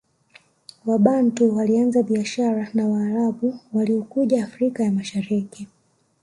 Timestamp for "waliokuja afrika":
3.73-4.83